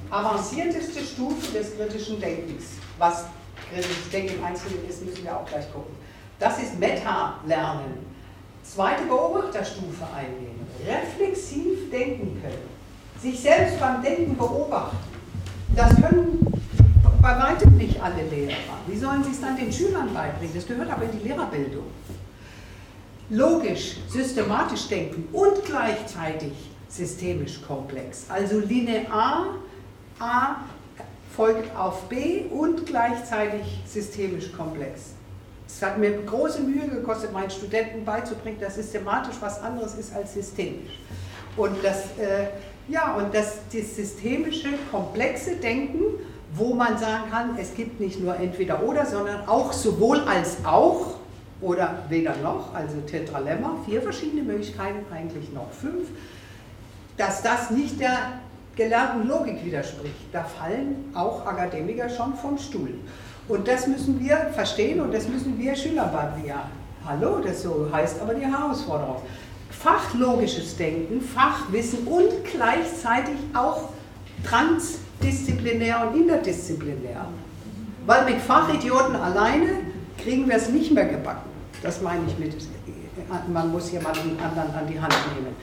[0.09, 2.65] avancierteste Stufe des kritischen Denkens?
[2.97, 3.25] Was
[3.71, 5.95] kritisches Denken im Einzelnen ist, müssen wir auch gleich gucken.
[6.39, 8.05] Das ist Meta-Lernen.
[8.63, 10.67] Zweite Beobachterstufe einnehmen.
[10.85, 12.69] Reflexiv denken können.
[13.21, 14.97] Sich selbst beim Denken beobachten.
[15.75, 16.52] Das können
[17.23, 18.53] bei weitem nicht alle Lehrer.
[18.85, 20.53] Wie sollen sie es dann den Schülern beibringen?
[20.53, 21.85] Das gehört aber in die Lehrerbildung.
[23.29, 26.51] Logisch, systematisch denken und gleichzeitig
[26.89, 28.25] systemisch komplex.
[28.27, 29.55] Also linear,
[30.19, 30.57] A
[31.33, 35.13] folgt auf B und gleichzeitig systemisch komplex.
[35.65, 40.33] Es hat mir große Mühe gekostet, meinen Studenten beizubringen, dass systematisch was anderes ist als
[40.33, 40.99] systemisch.
[41.55, 42.47] Und das, äh,
[42.89, 46.19] ja, und das, das systemische, komplexe Denken,
[46.55, 51.15] wo man sagen kann, es gibt nicht nur entweder oder, sondern auch sowohl als auch
[51.61, 56.09] oder weder noch, also Tetralemma, vier verschiedene Möglichkeiten, eigentlich noch fünf,
[57.17, 58.17] dass das nicht der
[58.75, 60.15] gelernten Logik widerspricht.
[60.31, 62.95] Da fallen auch Akademiker schon vom Stuhl.
[63.47, 66.33] Und das müssen wir verstehen und das müssen wir Schüler.
[66.45, 66.69] Ja,
[67.05, 69.21] hallo, das so heißt aber die Herausforderung.
[69.69, 73.89] Fachlogisches Denken, Fachwissen und gleichzeitig auch
[75.19, 77.25] transdisziplinär und interdisziplinär.
[78.05, 79.69] Weil mit Fachidioten alleine
[80.17, 81.49] kriegen wir es nicht mehr gebacken.
[81.81, 82.55] Das meine ich mit,
[83.51, 85.55] man muss jemanden anderen an die Hand nehmen.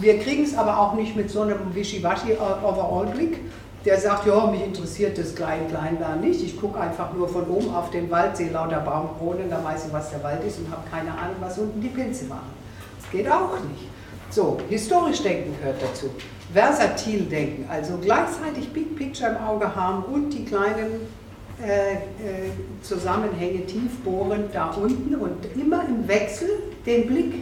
[0.00, 3.38] Wir kriegen es aber auch nicht mit so einem Wischiwaschi-Overall-Blick,
[3.84, 6.42] der sagt, ja, mich interessiert das Klein-Klein da nicht.
[6.42, 9.92] Ich gucke einfach nur von oben auf den Wald, sehe lauter Baumkronen, da weiß ich,
[9.92, 12.52] was der Wald ist und habe keine Ahnung, was unten die Pilze machen.
[13.00, 13.88] Das geht auch nicht.
[14.34, 16.10] So, historisch denken gehört dazu.
[16.52, 21.06] Versatil denken, also gleichzeitig Big Picture im Auge haben und die kleinen
[21.62, 21.98] äh, äh,
[22.82, 26.48] Zusammenhänge tief bohren da unten und immer im Wechsel
[26.84, 27.34] den Blick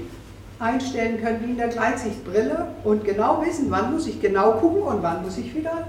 [0.58, 5.02] einstellen können wie in der Gleitsichtbrille und genau wissen, wann muss ich genau gucken und
[5.02, 5.88] wann muss ich wieder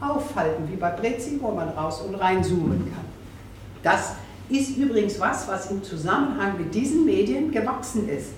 [0.00, 3.04] aufhalten, wie bei Prezi, wo man raus und rein zoomen kann.
[3.82, 4.12] Das
[4.48, 8.30] ist übrigens was, was im Zusammenhang mit diesen Medien gewachsen ist,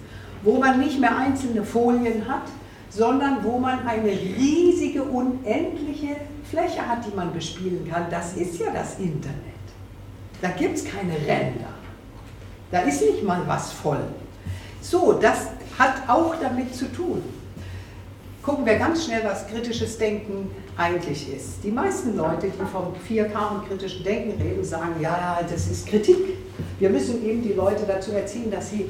[0.43, 2.45] wo man nicht mehr einzelne Folien hat,
[2.91, 6.17] sondern wo man eine riesige, unendliche
[6.49, 8.07] Fläche hat, die man bespielen kann.
[8.11, 9.37] Das ist ja das Internet.
[10.41, 11.75] Da gibt es keine Ränder.
[12.71, 14.05] Da ist nicht mal was voll.
[14.81, 17.23] So, das hat auch damit zu tun.
[18.43, 21.65] Gucken wir ganz schnell, was kritisches Denken eigentlich ist.
[21.65, 26.17] Die meisten Leute, die vom 4K und kritischen Denken reden, sagen, ja, das ist Kritik.
[26.79, 28.89] Wir müssen eben die Leute dazu erziehen, dass sie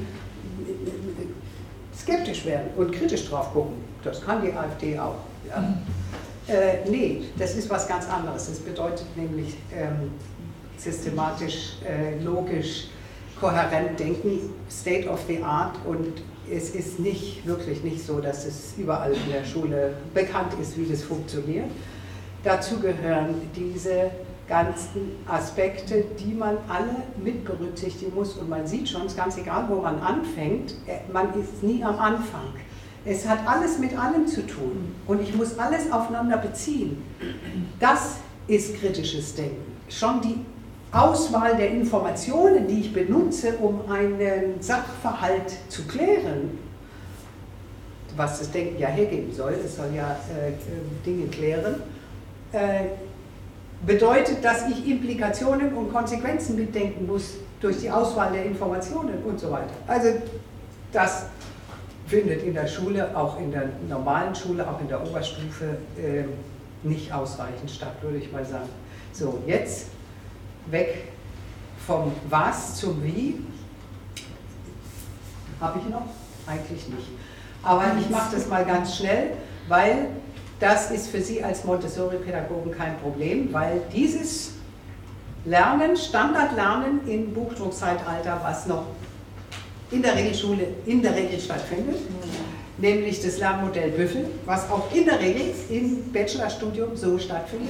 [2.07, 3.75] skeptisch werden und kritisch drauf gucken.
[4.03, 5.15] Das kann die AfD auch.
[5.47, 5.73] Ja.
[6.47, 8.47] Äh, nee, das ist was ganz anderes.
[8.47, 10.11] Das bedeutet nämlich ähm,
[10.77, 12.87] systematisch, äh, logisch,
[13.39, 18.73] kohärent denken, State of the Art und es ist nicht, wirklich nicht so, dass es
[18.77, 21.65] überall in der Schule bekannt ist, wie das funktioniert.
[22.43, 24.11] Dazu gehören diese
[24.47, 28.35] ganzen Aspekte, die man alle mit berücksichtigen muss.
[28.35, 31.83] Und man sieht schon, es ist ganz egal, wo man anfängt, äh, man ist nie
[31.83, 32.53] am Anfang.
[33.05, 37.01] Es hat alles mit allem zu tun und ich muss alles aufeinander beziehen.
[37.79, 39.77] Das ist kritisches Denken.
[39.87, 40.39] Schon die
[40.91, 46.57] Auswahl der Informationen, die ich benutze, um einen Sachverhalt zu klären,
[48.17, 50.51] was das Denken ja hergeben soll, es soll ja äh,
[51.05, 51.75] Dinge klären,
[52.51, 52.85] äh,
[53.85, 59.51] bedeutet, dass ich Implikationen und Konsequenzen mitdenken muss durch die Auswahl der Informationen und so
[59.51, 59.73] weiter.
[59.87, 60.09] Also
[60.91, 61.27] das
[62.07, 66.23] findet in der Schule, auch in der normalen Schule, auch in der Oberstufe äh,
[66.83, 68.69] nicht ausreichend statt, würde ich mal sagen.
[69.11, 69.87] So, jetzt
[70.67, 71.09] weg
[71.85, 73.39] vom Was zum Wie.
[75.59, 76.05] Habe ich noch?
[76.45, 77.07] Eigentlich nicht.
[77.63, 79.31] Aber ich mache das mal ganz schnell,
[79.67, 80.09] weil
[80.59, 84.53] das ist für Sie als Montessori-Pädagogen kein Problem, weil dieses
[85.45, 88.85] Lernen, Standardlernen im Buchdruckzeitalter, was noch
[89.91, 91.97] in der Regelschule in der Regel stattfindet,
[92.77, 97.69] nämlich das Lernmodell Büffel, was auch in der Regel im Bachelorstudium so stattfindet.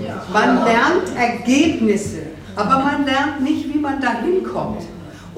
[0.00, 0.08] Ja.
[0.08, 0.26] Ja.
[0.32, 2.22] Man lernt Ergebnisse,
[2.54, 4.82] aber man lernt nicht, wie man da hinkommt.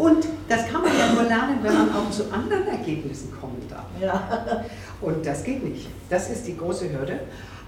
[0.01, 3.85] Und das kann man ja nur lernen, wenn man auch zu anderen Ergebnissen kommen darf.
[4.01, 4.65] Ja.
[5.03, 5.91] Und das geht nicht.
[6.09, 7.21] Das ist die große Hürde.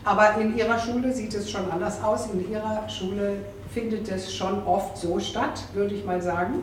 [0.03, 2.31] Aber in Ihrer Schule sieht es schon anders aus.
[2.33, 3.37] In Ihrer Schule
[3.75, 6.61] findet es schon oft so statt, würde ich mal sagen.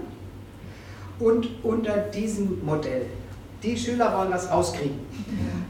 [1.19, 3.05] Und unter diesem Modell
[3.62, 4.99] Die Schüler wollen das rauskriegen.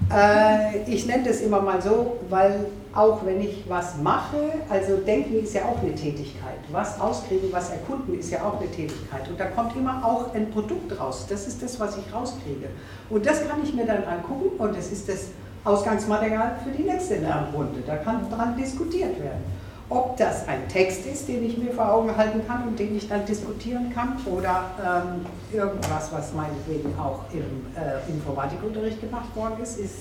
[0.09, 2.67] Äh, ich nenne das immer mal so, weil
[2.99, 6.59] auch wenn ich was mache, also denken ist ja auch eine Tätigkeit.
[6.69, 9.25] Was auskriegen, was erkunden ist ja auch eine Tätigkeit.
[9.29, 11.25] Und da kommt immer auch ein Produkt raus.
[11.29, 12.67] Das ist das, was ich rauskriege.
[13.09, 15.27] Und das kann ich mir dann angucken und das ist das
[15.63, 17.79] Ausgangsmaterial für die nächste Lernrunde.
[17.87, 19.43] Da kann dran diskutiert werden.
[19.89, 23.07] Ob das ein Text ist, den ich mir vor Augen halten kann und den ich
[23.07, 25.25] dann diskutieren kann, oder ähm,
[25.57, 29.95] irgendwas, was meinetwegen auch im äh, Informatikunterricht gemacht worden ist, ist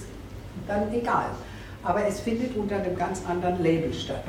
[0.67, 1.27] dann egal.
[1.83, 4.25] Aber es findet unter einem ganz anderen Label statt.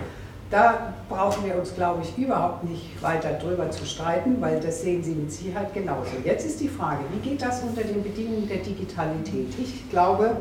[0.51, 5.03] Da brauchen wir uns, glaube ich, überhaupt nicht weiter drüber zu streiten, weil das sehen
[5.03, 6.09] Sie mit Sicherheit genauso.
[6.25, 9.47] Jetzt ist die Frage, wie geht das unter den Bedingungen der Digitalität?
[9.59, 10.38] Ich glaube,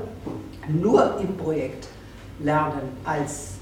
[0.69, 1.89] nur im Projekt
[2.41, 3.55] lernen als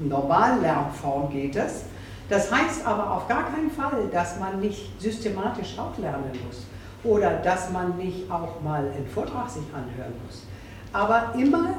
[0.00, 1.84] Normallernform geht es.
[2.28, 6.66] Das heißt aber auf gar keinen Fall, dass man nicht systematisch auch lernen muss
[7.02, 10.44] oder dass man nicht auch mal einen Vortrag sich anhören muss.
[10.92, 11.74] Aber immer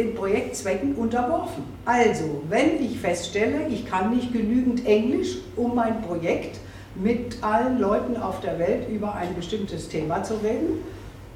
[0.00, 1.64] den Projektzwecken unterworfen.
[1.84, 6.58] Also, wenn ich feststelle, ich kann nicht genügend Englisch, um mein Projekt
[6.94, 10.82] mit allen Leuten auf der Welt über ein bestimmtes Thema zu reden,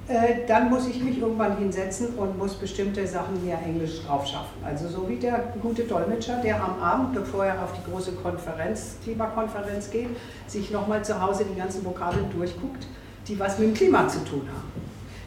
[0.07, 4.63] äh, dann muss ich mich irgendwann hinsetzen und muss bestimmte Sachen mehr Englisch drauf schaffen.
[4.63, 8.97] Also so wie der gute Dolmetscher, der am Abend, bevor er auf die große Konferenz,
[9.03, 10.09] Klimakonferenz geht,
[10.47, 12.87] sich nochmal zu Hause die ganzen Vokabeln durchguckt,
[13.29, 14.73] die was mit dem Klima zu tun haben.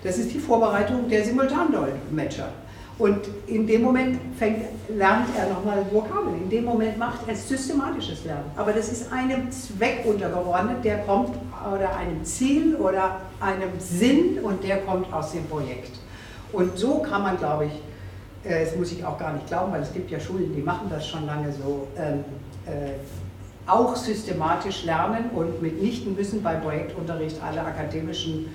[0.04, 2.50] Das ist die Vorbereitung der Simultandolmetscher.
[3.00, 6.44] Und in dem Moment fängt, lernt er nochmal Vokabeln.
[6.44, 8.50] In dem Moment macht er systematisches Lernen.
[8.56, 11.38] Aber das ist einem Zweck untergeordnet, der kommt
[11.76, 16.00] oder einem Ziel oder einem Sinn und der kommt aus dem Projekt.
[16.52, 19.82] Und so kann man, glaube ich, äh, das muss ich auch gar nicht glauben, weil
[19.82, 22.24] es gibt ja Schulen, die machen das schon lange so, ähm,
[22.66, 22.94] äh,
[23.68, 28.48] auch systematisch lernen und mitnichten müssen beim Projektunterricht alle akademischen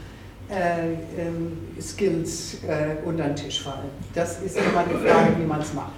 [0.53, 3.89] äh, ähm, Skills äh, unter den Tisch fallen.
[4.15, 5.93] Das ist immer die Frage, wie man es macht.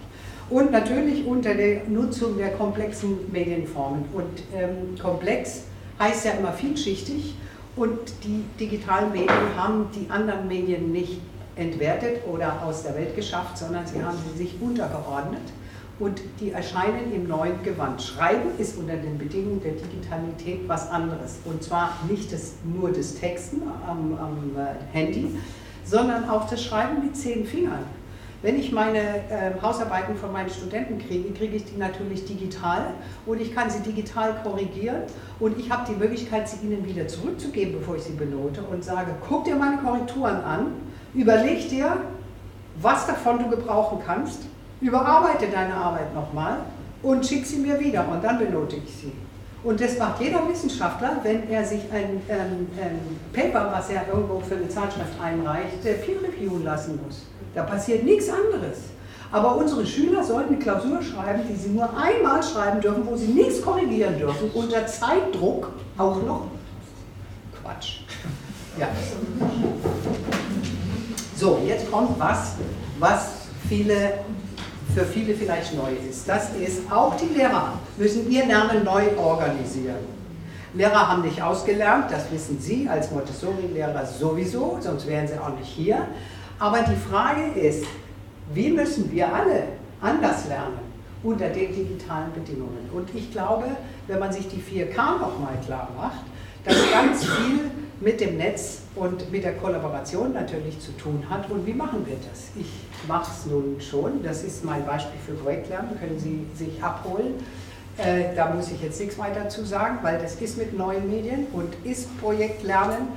[0.51, 4.05] Und natürlich unter der Nutzung der komplexen Medienformen.
[4.13, 5.63] Und ähm, komplex
[5.99, 7.35] heißt ja immer vielschichtig
[7.77, 11.21] und die digitalen Medien haben die anderen Medien nicht
[11.57, 15.43] entwertet oder aus der Welt geschafft, sondern sie haben sie sich untergeordnet
[15.99, 18.03] und die erscheinen im neuen Gewand.
[18.03, 21.39] Schreiben ist unter den Bedingungen der Digitalität was anderes.
[21.45, 25.37] Und zwar nicht das, nur das Texten am, am äh, Handy,
[25.85, 27.85] sondern auch das Schreiben mit zehn Fingern.
[28.43, 32.89] Wenn ich meine äh, Hausarbeiten von meinen Studenten kriege, kriege ich die natürlich digital
[33.25, 35.05] und ich kann sie digital korrigieren
[35.41, 39.15] und ich habe die Möglichkeit, sie ihnen wieder zurückzugeben, bevor ich sie benote und sage,
[39.27, 40.67] guck dir meine Korrekturen an,
[41.15, 41.97] überleg dir,
[42.83, 44.43] was davon du gebrauchen kannst
[44.85, 46.59] überarbeite deine Arbeit nochmal
[47.03, 49.13] und schick sie mir wieder und dann benote ich sie.
[49.63, 53.01] Und das macht jeder Wissenschaftler, wenn er sich ein, ein, ein
[53.33, 57.27] Paper, was er irgendwo für eine Zeitschrift einreicht, peer reviewen lassen muss.
[57.55, 58.79] Da passiert nichts anderes.
[59.33, 63.29] Aber unsere Schüler sollten eine Klausur schreiben, die sie nur einmal schreiben dürfen, wo sie
[63.29, 66.49] nichts korrigieren dürfen, unter Zeitdruck auch noch.
[67.63, 68.01] Quatsch.
[68.77, 68.89] Ja.
[71.37, 72.57] So, jetzt kommt was,
[72.99, 74.15] was viele
[74.95, 76.29] für viele vielleicht neu ist.
[76.29, 80.15] Das ist, auch die Lehrer müssen ihr Lernen neu organisieren.
[80.73, 85.69] Lehrer haben nicht ausgelernt, das wissen Sie als Montessori-Lehrer sowieso, sonst wären Sie auch nicht
[85.69, 86.07] hier.
[86.59, 87.85] Aber die Frage ist,
[88.53, 89.65] wie müssen wir alle
[90.01, 90.79] anders lernen
[91.23, 92.89] unter den digitalen Bedingungen?
[92.93, 93.65] Und ich glaube,
[94.07, 96.25] wenn man sich die 4K nochmal klar macht,
[96.65, 97.71] dass ganz viel
[98.05, 101.51] mit dem Netz und mit der Kollaboration natürlich zu tun hat.
[101.51, 102.51] Und wie machen wir das?
[102.55, 102.71] Ich
[103.09, 107.35] mache es nun schon, das ist mein Beispiel für Projektlernen, können Sie sich abholen.
[107.97, 111.47] Äh, da muss ich jetzt nichts weiter dazu sagen, weil das ist mit neuen Medien
[111.53, 113.09] und ist Projektlernen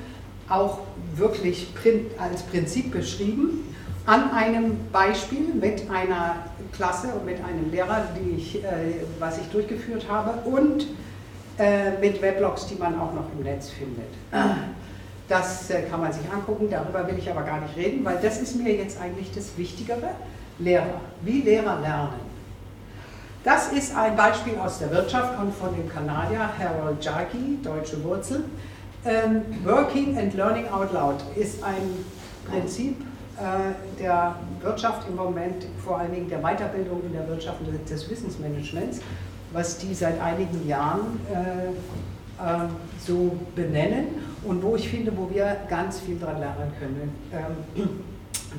[0.49, 0.79] auch
[1.15, 1.67] wirklich
[2.17, 3.73] als Prinzip beschrieben
[4.05, 6.35] an einem Beispiel mit einer
[6.71, 8.67] Klasse und mit einem Lehrer, die ich, äh,
[9.19, 10.87] was ich durchgeführt habe und
[11.57, 14.05] äh, mit Weblogs, die man auch noch im Netz findet.
[15.27, 18.39] Das äh, kann man sich angucken, darüber will ich aber gar nicht reden, weil das
[18.39, 20.09] ist mir jetzt eigentlich das Wichtigere.
[20.59, 22.27] Lehrer, wie Lehrer lernen.
[23.43, 28.45] Das ist ein Beispiel aus der Wirtschaft und von dem Kanadier Harold Jarkey, deutsche Wurzel.
[29.05, 32.03] Ähm, Working and Learning Out Loud ist ein
[32.49, 32.99] Prinzip
[33.37, 38.09] äh, der Wirtschaft im Moment, vor allen Dingen der Weiterbildung in der Wirtschaft und des
[38.09, 38.99] Wissensmanagements,
[39.53, 41.69] was die seit einigen Jahren äh,
[42.39, 42.67] äh,
[43.05, 44.07] so benennen
[44.43, 47.11] und wo ich finde, wo wir ganz viel dran lernen können.
[47.33, 47.89] Ähm,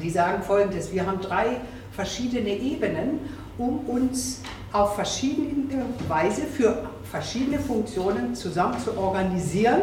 [0.03, 1.57] die sagen folgendes, wir haben drei
[1.93, 3.21] verschiedene Ebenen,
[3.57, 9.83] um uns auf verschiedene Weise für verschiedene Funktionen zusammen zu organisieren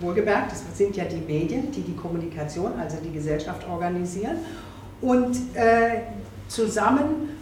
[0.00, 4.36] wohlgemerkt, das sind ja die Medien, die die Kommunikation, also die Gesellschaft organisieren
[5.00, 6.02] und äh,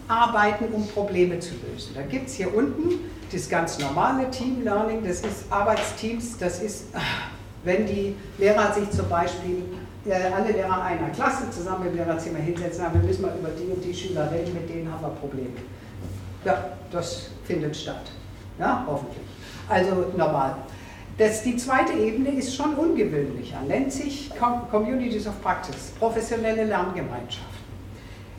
[0.07, 1.93] zusammenarbeiten, um Probleme zu lösen.
[1.95, 2.99] Da gibt es hier unten
[3.31, 6.85] das ganz normale Team Learning, das ist Arbeitsteams, das ist,
[7.63, 9.63] wenn die Lehrer sich zum Beispiel,
[10.05, 13.83] äh, alle Lehrer einer Klasse zusammen im Lehrerzimmer hinsetzen, wir müssen mal über die und
[13.83, 15.49] die Schüler reden, mit denen haben wir Probleme.
[16.45, 18.11] Ja, das findet statt.
[18.57, 19.27] Ja, hoffentlich.
[19.67, 20.55] Also normal.
[21.17, 24.31] Das, die zweite Ebene ist schon ungewöhnlicher, nennt sich
[24.71, 27.56] Communities of Practice, professionelle Lerngemeinschaft.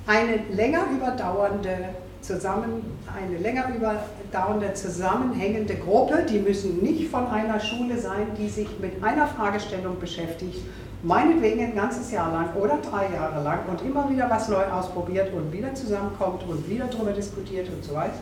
[0.08, 1.90] Eine länger überdauernde
[2.22, 8.68] zusammen, eine länger überdauernde zusammenhängende Gruppe, die müssen nicht von einer Schule sein, die sich
[8.80, 10.62] mit einer Fragestellung beschäftigt,
[11.02, 15.30] meinetwegen ein ganzes Jahr lang oder drei Jahre lang und immer wieder was neu ausprobiert
[15.34, 18.18] und wieder zusammenkommt und wieder darüber diskutiert und so weiter.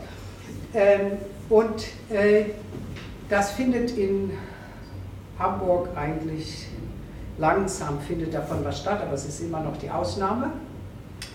[0.73, 1.13] Ähm,
[1.49, 2.47] und äh,
[3.29, 4.31] das findet in
[5.39, 6.67] Hamburg eigentlich
[7.37, 10.51] langsam, findet davon was statt, aber es ist immer noch die Ausnahme.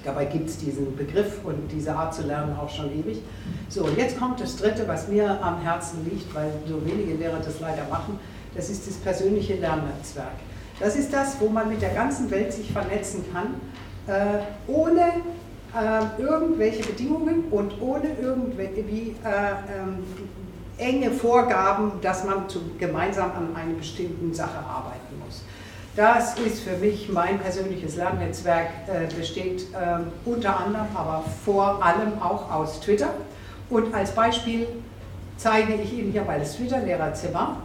[0.04, 3.22] Dabei gibt es diesen Begriff und diese Art zu lernen auch schon ewig.
[3.68, 7.38] So, und jetzt kommt das Dritte, was mir am Herzen liegt, weil so wenige Lehrer
[7.38, 8.18] das leider machen,
[8.54, 10.34] das ist das persönliche Lernnetzwerk.
[10.80, 13.54] Das ist das, wo man mit der ganzen Welt sich vernetzen kann,
[14.06, 15.12] äh, ohne
[15.74, 20.04] äh, irgendwelche Bedingungen und ohne irgendwie äh, ähm,
[20.78, 25.42] enge Vorgaben, dass man zu, gemeinsam an einer bestimmten Sache arbeiten muss.
[25.94, 32.20] Das ist für mich mein persönliches Lernnetzwerk, äh, besteht äh, unter anderem, aber vor allem
[32.22, 33.10] auch aus Twitter.
[33.68, 34.66] Und als Beispiel
[35.36, 37.58] zeige ich Ihnen hier mal das Twitter-Lehrerzimmer.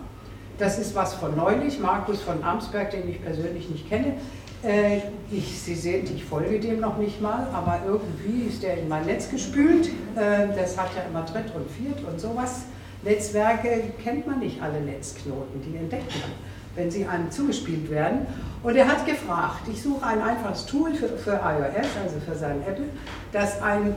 [0.58, 4.16] Das ist was von neulich, Markus von Amsberg, den ich persönlich nicht kenne.
[4.62, 4.98] Äh,
[5.32, 9.06] ich, Sie sehen, ich folge dem noch nicht mal, aber irgendwie ist der in mein
[9.06, 9.88] Netz gespült.
[10.18, 12.64] Äh, das hat ja immer Dritt und Viert und sowas.
[13.04, 16.47] Netzwerke kennt man nicht alle Netzknoten, die entdeckt man
[16.78, 18.26] wenn sie einem zugespielt werden.
[18.64, 22.62] Und er hat gefragt, ich suche ein einfaches Tool für, für iOS, also für sein
[22.66, 22.86] Apple,
[23.34, 23.96] das ein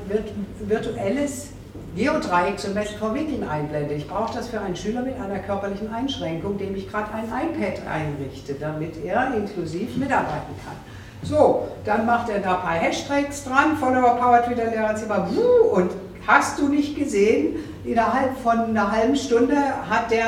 [0.61, 1.51] virtuelles
[1.97, 3.99] Geodreieck zum besten Verwickeln einblendet.
[3.99, 7.87] Ich brauche das für einen Schüler mit einer körperlichen Einschränkung, dem ich gerade ein iPad
[7.87, 10.77] einrichte, damit er inklusiv mitarbeiten kann.
[11.23, 15.29] So, dann macht er da ein paar Hashtags dran, Follower Power Twitter Lehrerzimmer,
[15.73, 15.91] und
[16.27, 19.57] hast du nicht gesehen, innerhalb von einer halben Stunde
[19.89, 20.27] hat der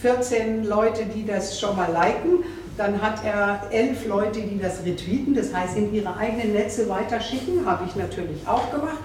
[0.00, 2.44] 14 Leute, die das schon mal liken.
[2.76, 7.66] Dann hat er elf Leute, die das retweeten, das heißt in ihre eigenen Netze weiterschicken,
[7.66, 8.98] habe ich natürlich auch gemacht.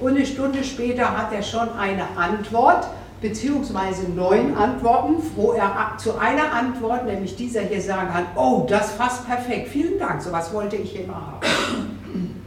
[0.00, 2.88] Und eine Stunde später hat er schon eine Antwort,
[3.20, 8.92] beziehungsweise neun Antworten, wo er zu einer Antwort, nämlich dieser hier, sagen kann, oh, das
[8.92, 12.40] fasst perfekt, vielen Dank, sowas wollte ich immer haben.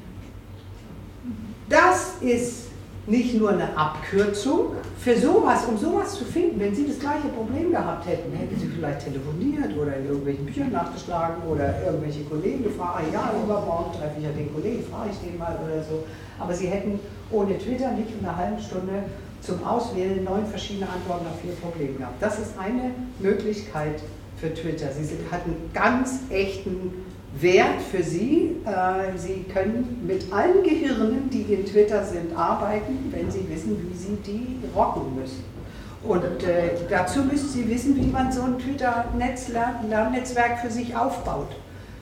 [1.69, 2.72] Das ist
[3.07, 4.73] nicht nur eine Abkürzung.
[4.97, 8.67] Für sowas, um sowas zu finden, wenn Sie das gleiche Problem gehabt hätten, hätten Sie
[8.67, 14.15] vielleicht telefoniert oder in irgendwelchen Büchern nachgeschlagen oder irgendwelche Kollegen gefragt, ah, ja, übermorgen treffe
[14.17, 16.03] ich ja den Kollegen, frage ich den mal oder so.
[16.39, 16.99] Aber Sie hätten
[17.31, 19.03] ohne Twitter nicht in einer halben Stunde
[19.41, 22.21] zum Auswählen neun verschiedene Antworten auf vier Probleme gehabt.
[22.21, 24.01] Das ist eine Möglichkeit
[24.37, 24.87] für Twitter.
[24.91, 27.05] Sie hatten ganz echten
[27.39, 28.57] Wert für Sie.
[28.65, 33.95] Äh, Sie können mit allen Gehirnen, die in Twitter sind, arbeiten, wenn Sie wissen, wie
[33.95, 35.43] Sie die rocken müssen.
[36.03, 41.55] Und äh, dazu müssen Sie wissen, wie man so ein Twitter-Lernnetzwerk für sich aufbaut.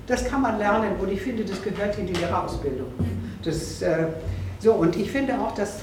[0.08, 2.88] Das kann man lernen und ich finde, das gehört in die Lehrerausbildung.
[3.44, 4.08] Das, äh,
[4.60, 5.80] so, und ich finde auch, das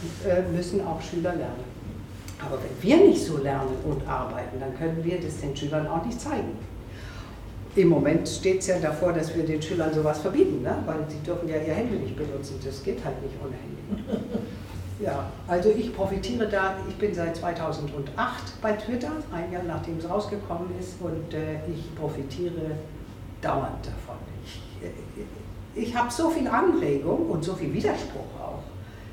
[0.53, 1.65] müssen auch Schüler lernen.
[2.45, 6.05] Aber wenn wir nicht so lernen und arbeiten, dann können wir das den Schülern auch
[6.05, 6.57] nicht zeigen.
[7.79, 10.83] Im Moment steht es ja davor, dass wir den Schülern sowas verbieten, ne?
[10.85, 12.59] weil sie dürfen ja ihr Handy nicht benutzen.
[12.65, 14.27] Das geht halt nicht ohne Handy.
[15.01, 20.11] Ja, also ich profitiere da, ich bin seit 2008 bei Twitter, ein Jahr nachdem es
[20.11, 22.73] rausgekommen ist, und äh, ich profitiere
[23.41, 24.17] dauernd davon.
[24.45, 28.65] Ich, äh, ich habe so viel Anregung und so viel Widerspruch auch.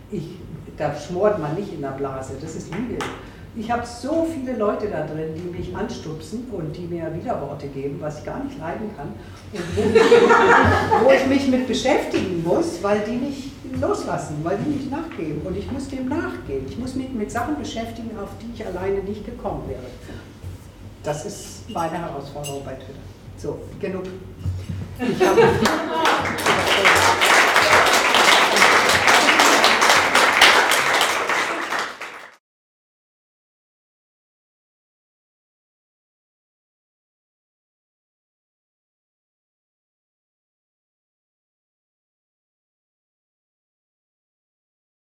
[0.10, 0.40] Ich,
[0.76, 2.98] da schmort man nicht in der Blase, das ist Lüge.
[3.58, 7.98] Ich habe so viele Leute da drin, die mich anstupsen und die mir Widerworte geben,
[8.02, 9.14] was ich gar nicht leiden kann.
[9.54, 14.72] Und wo ich, wo ich mich mit beschäftigen muss, weil die nicht loslassen, weil die
[14.72, 15.42] nicht nachgeben.
[15.46, 16.66] Und ich muss dem nachgehen.
[16.68, 19.80] Ich muss mich mit Sachen beschäftigen, auf die ich alleine nicht gekommen wäre.
[21.04, 23.00] Das ist meine Herausforderung bei Twitter.
[23.38, 24.04] So, genug.
[25.00, 25.42] Ich habe